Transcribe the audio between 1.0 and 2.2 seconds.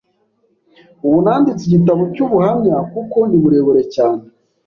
Ubu nanditse igitabo